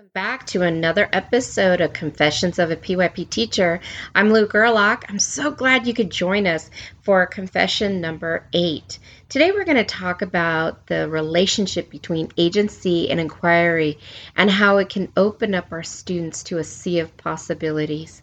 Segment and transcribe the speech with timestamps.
[0.00, 3.80] Welcome back to another episode of Confessions of a PYP Teacher.
[4.14, 5.04] I'm Lou Gerlach.
[5.10, 6.70] I'm so glad you could join us
[7.02, 8.98] for confession number eight.
[9.28, 13.98] Today we're going to talk about the relationship between agency and inquiry
[14.34, 18.22] and how it can open up our students to a sea of possibilities.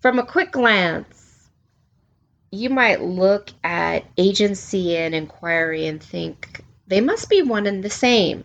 [0.00, 1.50] From a quick glance,
[2.50, 7.90] you might look at agency and inquiry and think they must be one and the
[7.90, 8.44] same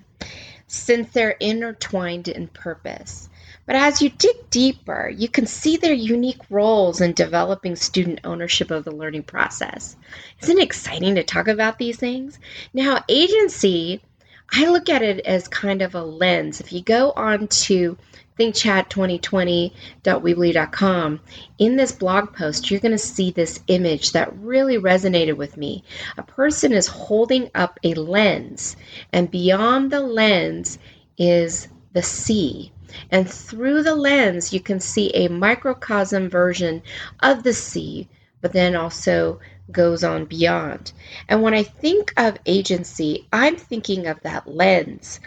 [0.72, 3.28] since they're intertwined in purpose.
[3.66, 8.71] But as you dig deeper, you can see their unique roles in developing student ownership
[8.71, 9.98] of the learning process.
[10.42, 12.39] Isn't it exciting to talk about these things?
[12.74, 14.02] Now, agency,
[14.50, 16.62] I look at it as kind of a lens.
[16.62, 17.98] If you go on to
[18.41, 21.19] thinkchat2020.weebly.com.
[21.59, 25.83] In this blog post, you're going to see this image that really resonated with me.
[26.17, 28.75] A person is holding up a lens,
[29.14, 30.79] and beyond the lens
[31.17, 32.72] is the sea.
[33.11, 36.81] And through the lens, you can see a microcosm version
[37.20, 38.09] of the sea,
[38.42, 39.39] but then also
[39.72, 40.94] goes on beyond.
[41.30, 45.20] And when I think of agency, I'm thinking of that lens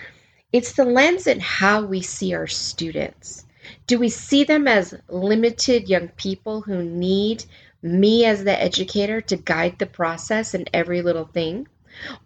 [0.55, 3.45] it's the lens in how we see our students.
[3.89, 7.45] Do we see them as limited young people who need
[7.83, 11.67] me as the educator to guide the process in every little thing?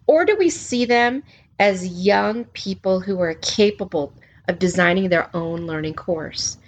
[0.05, 1.23] Or do we see them
[1.57, 4.13] as young people who are capable
[4.47, 6.59] of designing their own learning course?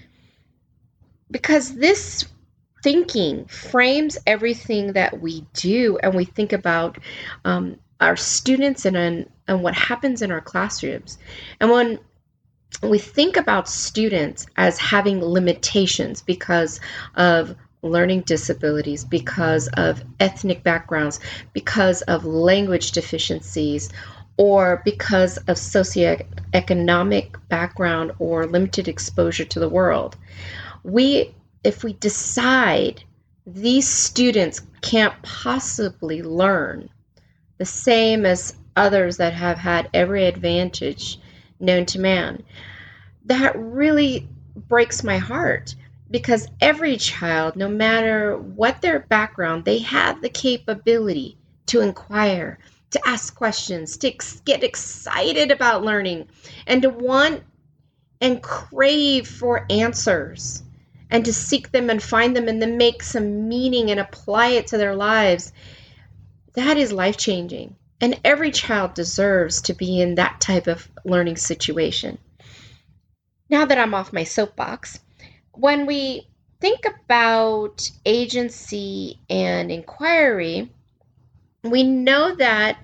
[1.29, 2.25] Because this
[2.81, 6.97] thinking frames everything that we do and we think about
[7.45, 11.17] um, our students and, and what happens in our classrooms.
[11.59, 11.99] And when
[12.83, 16.79] we think about students as having limitations because
[17.15, 21.19] of learning disabilities, because of ethnic backgrounds,
[21.53, 23.89] because of language deficiencies,
[24.37, 30.17] or because of socioeconomic background or limited exposure to the world.
[30.83, 33.03] We, if we decide
[33.45, 36.89] these students can't possibly learn
[37.57, 41.19] the same as others that have had every advantage
[41.59, 42.43] known to man.
[43.25, 45.75] That really breaks my heart
[46.09, 51.37] because every child, no matter what their background, they have the capability
[51.67, 52.59] to inquire,
[52.91, 56.27] to ask questions, to ex- get excited about learning,
[56.67, 57.43] and to want
[58.19, 60.63] and crave for answers
[61.09, 64.67] and to seek them and find them and then make some meaning and apply it
[64.67, 65.53] to their lives
[66.53, 67.75] that is life changing.
[68.01, 72.17] And every child deserves to be in that type of learning situation.
[73.47, 74.99] Now that I'm off my soapbox,
[75.53, 76.27] when we
[76.59, 80.71] think about agency and inquiry,
[81.63, 82.77] we know that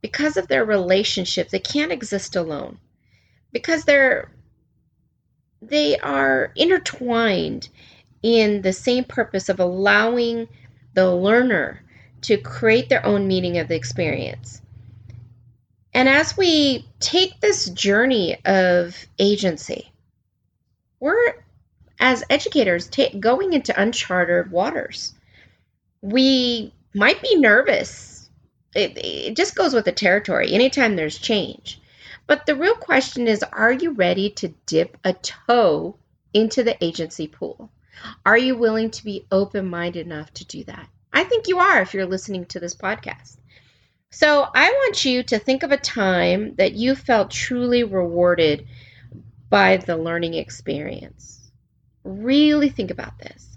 [0.00, 2.78] because of their relationship, they can't exist alone.
[3.52, 4.32] Because they're
[5.62, 7.68] they are intertwined
[8.22, 10.48] in the same purpose of allowing
[10.94, 11.82] the learner
[12.26, 14.60] to create their own meaning of the experience.
[15.94, 19.92] And as we take this journey of agency,
[20.98, 21.34] we're,
[22.00, 25.14] as educators, going into uncharted waters.
[26.02, 28.28] We might be nervous.
[28.74, 31.80] It, it just goes with the territory anytime there's change.
[32.26, 35.96] But the real question is are you ready to dip a toe
[36.34, 37.70] into the agency pool?
[38.26, 40.88] Are you willing to be open minded enough to do that?
[41.16, 43.38] I think you are if you're listening to this podcast.
[44.10, 48.66] So I want you to think of a time that you felt truly rewarded
[49.48, 51.50] by the learning experience.
[52.04, 53.56] Really think about this.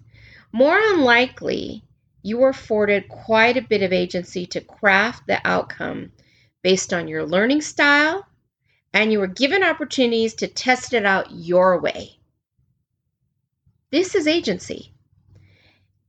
[0.54, 1.84] More than likely,
[2.24, 6.14] you were afforded quite a bit of agency to craft the outcome
[6.62, 8.26] based on your learning style,
[8.94, 12.20] and you were given opportunities to test it out your way.
[13.92, 14.94] This is agency.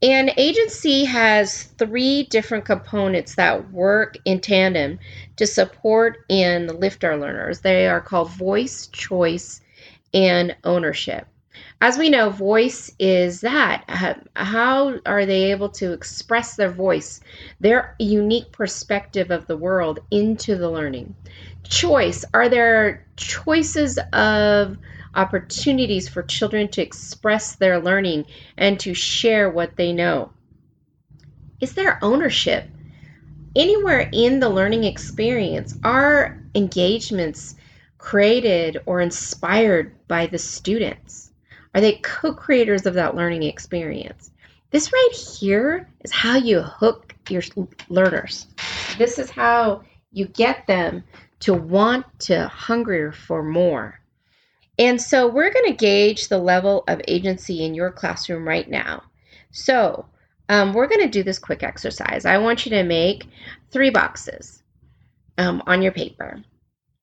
[0.03, 4.99] An agency has three different components that work in tandem
[5.37, 7.61] to support and lift our learners.
[7.61, 9.61] They are called voice, choice,
[10.15, 11.27] and ownership.
[11.83, 13.85] As we know, voice is that.
[14.37, 17.21] How are they able to express their voice,
[17.61, 21.15] their unique perspective of the world into the learning?
[21.65, 24.79] Choice, are there choices of
[25.15, 28.27] opportunities for children to express their learning
[28.57, 30.31] and to share what they know.
[31.61, 32.69] Is there ownership?
[33.57, 37.57] Anywhere in the learning experience, are engagements
[37.99, 41.31] created or inspired by the students?
[41.75, 44.31] Are they co creators of that learning experience?
[44.71, 47.43] This right here is how you hook your
[47.89, 48.47] learners.
[48.99, 49.83] This is how
[50.13, 51.05] you get them
[51.41, 54.00] to want to hunger for more.
[54.81, 59.03] And so we're going to gauge the level of agency in your classroom right now.
[59.51, 60.07] So
[60.49, 62.25] um, we're going to do this quick exercise.
[62.25, 63.27] I want you to make
[63.71, 64.63] three boxes
[65.37, 66.43] um, on your paper.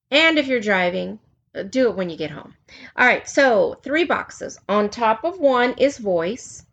[0.09, 1.19] And if you're driving,
[1.53, 2.55] uh, do it when you get home.
[2.95, 4.59] All right, so three boxes.
[4.67, 6.65] On top of one is voice,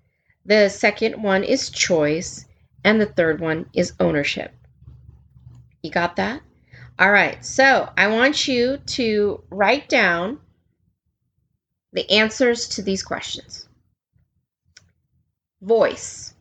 [0.47, 2.47] the second one is choice,
[2.83, 4.55] and the third one is ownership.
[5.83, 6.41] You got that?
[6.99, 10.41] All right, so I want you to write down
[11.95, 13.69] the answers to these questions.
[15.63, 16.35] Voice.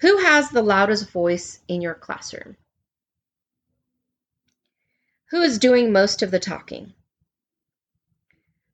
[0.00, 2.56] Who has the loudest voice in your classroom?
[5.30, 6.92] Who is doing most of the talking?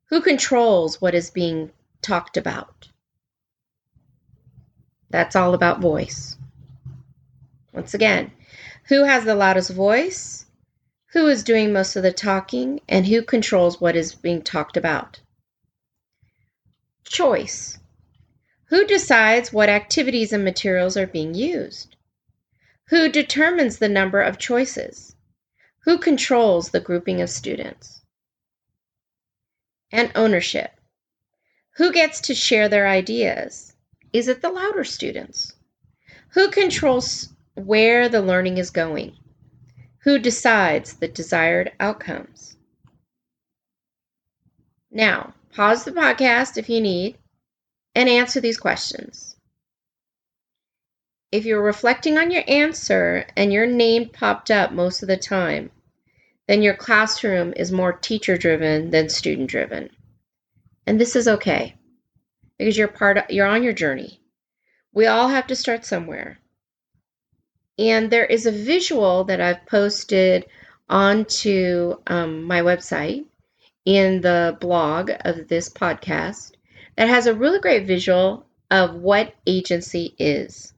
[0.07, 2.89] Who controls what is being talked about?
[5.11, 6.39] That's all about voice.
[7.75, 8.33] Once again,
[8.85, 10.47] who has the loudest voice?
[11.13, 12.81] Who is doing most of the talking?
[12.89, 15.21] And who controls what is being talked about?
[17.09, 17.79] Choice.
[18.67, 21.97] Who decides what activities and materials are being used?
[22.89, 25.17] Who determines the number of choices?
[25.85, 28.03] Who controls the grouping of students?
[29.91, 30.71] And ownership.
[31.77, 33.75] Who gets to share their ideas?
[34.13, 35.55] Is it the louder students?
[36.35, 39.17] Who controls where the learning is going?
[40.01, 42.57] Who decides the desired outcomes?
[44.91, 47.19] Now, pause the podcast if you need
[47.95, 49.37] and answer these questions.
[51.31, 55.71] If you're reflecting on your answer and your name popped up most of the time,
[56.47, 59.91] then your classroom is more teacher driven than student driven.
[60.87, 61.77] And this is okay
[62.57, 64.21] because you're part of, you're on your journey.
[64.93, 66.39] We all have to start somewhere.
[67.79, 70.47] And there is a visual that I've posted
[70.89, 73.27] onto um, my website
[73.89, 76.53] in the blog of this podcast
[76.99, 80.75] that has a really great visual of what agency is.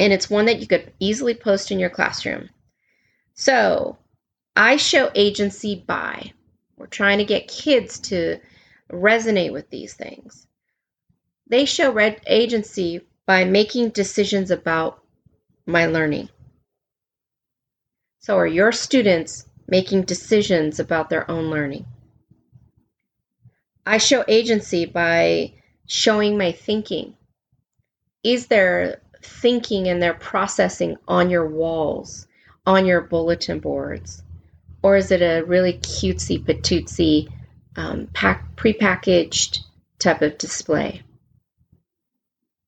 [0.00, 2.50] And it's one that you could easily post in your classroom.
[3.34, 3.98] So,
[4.56, 6.32] I show agency by.
[6.76, 8.40] We're trying to get kids to
[8.90, 10.48] resonate with these things.
[11.46, 11.96] They show
[12.26, 15.00] agency by making decisions about
[15.66, 16.30] my learning.
[18.18, 21.86] So are your students making decisions about their own learning?
[23.84, 25.54] I show agency by
[25.86, 27.16] showing my thinking.
[28.22, 32.26] Is there thinking and their processing on your walls,
[32.66, 34.22] on your bulletin boards?
[34.82, 37.28] or is it a really cutesy patootsy
[37.76, 39.60] um, pack, prepackaged
[39.98, 41.02] type of display?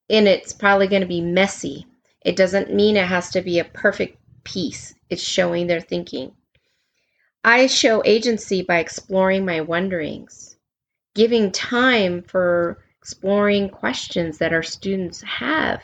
[0.08, 1.86] And it's probably going to be messy.
[2.24, 4.94] It doesn't mean it has to be a perfect piece.
[5.10, 6.32] It's showing their thinking.
[7.42, 10.53] I show agency by exploring my wonderings,
[11.14, 15.82] giving time for exploring questions that our students have.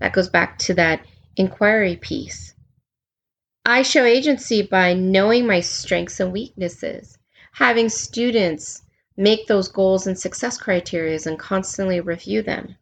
[0.00, 1.00] That goes back to that
[1.36, 2.54] inquiry piece.
[3.64, 7.18] I show agency by knowing my strengths and weaknesses,
[7.52, 8.82] having students
[9.16, 12.76] make those goals and success criteria and constantly review them.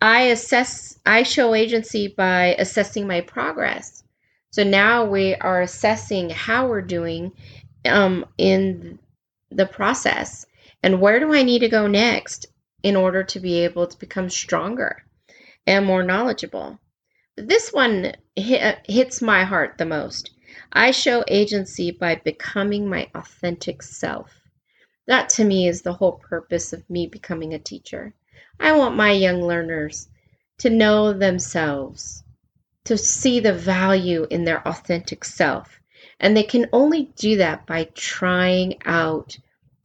[0.00, 4.04] I assess I show agency by assessing my progress.
[4.50, 7.32] So now we are assessing how we're doing
[7.84, 8.98] um, in
[9.50, 10.46] the process
[10.82, 12.46] and where do I need to go next
[12.82, 15.04] in order to be able to become stronger
[15.66, 16.78] and more knowledgeable.
[17.36, 20.30] This one hit, uh, hits my heart the most.
[20.72, 24.40] I show agency by becoming my authentic self.
[25.06, 28.14] That to me is the whole purpose of me becoming a teacher.
[28.58, 30.08] I want my young learners
[30.58, 32.22] to know themselves,
[32.84, 35.80] to see the value in their authentic self.
[36.18, 39.38] And they can only do that by trying out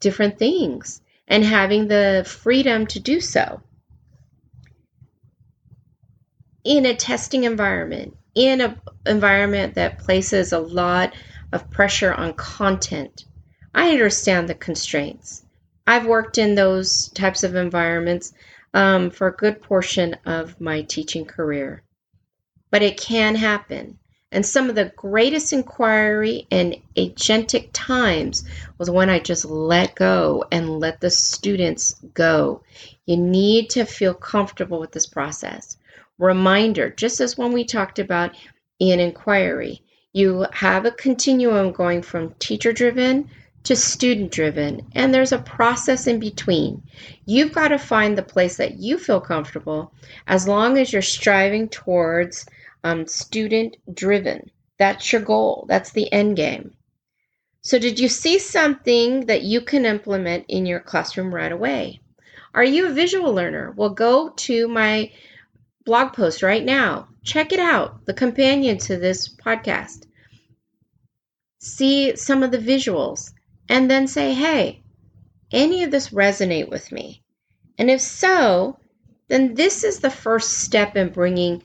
[0.06, 3.60] different things and having the freedom to do so
[6.64, 11.16] in a testing environment, in an environment that places a lot
[11.52, 13.26] of pressure on content,
[13.74, 15.44] I understand the constraints.
[15.88, 18.32] I've worked in those types of environments
[18.74, 21.82] um, for a good portion of my teaching career.
[22.70, 23.98] But it can happen.
[24.36, 28.44] And some of the greatest inquiry and agentic times
[28.77, 32.62] was when I just let go and let the students go.
[33.06, 35.77] You need to feel comfortable with this process
[36.18, 38.36] reminder, just as when we talked about
[38.80, 39.82] in inquiry,
[40.13, 43.30] you have a continuum going from teacher driven
[43.65, 46.84] to student driven, and there's a process in between.
[47.25, 49.91] You've got to find the place that you feel comfortable
[50.27, 52.45] as long as you're striving towards
[52.84, 54.51] um, student driven.
[54.77, 56.74] That's your goal, that's the end game.
[57.62, 62.01] So, did you see something that you can implement in your classroom right away?
[62.53, 63.74] Are you a visual learner?
[63.75, 65.12] Well, go to my
[65.86, 67.07] blog post right now.
[67.24, 70.05] Check it out, the companion to this podcast.
[71.60, 73.31] See some of the visuals
[73.69, 74.81] and then say, hey,
[75.51, 77.24] any of this resonate with me?
[77.77, 78.77] And if so,
[79.27, 81.63] then this is the first step in bringing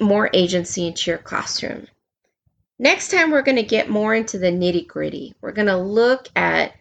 [0.00, 1.86] more agency into your classroom.
[2.78, 5.34] Next time, we're going to get more into the nitty gritty.
[5.40, 6.74] We're going to look at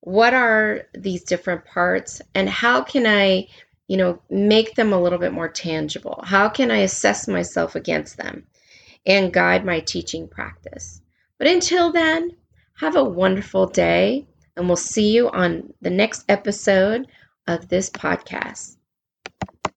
[0.00, 3.48] what are these different parts and how can I,
[3.88, 6.22] you know, make them a little bit more tangible?
[6.24, 8.46] How can I assess myself against them
[9.06, 11.00] and guide my teaching practice?
[11.38, 12.36] But until then,
[12.82, 17.06] have a wonderful day and we'll see you on the next episode
[17.46, 18.76] of this podcast.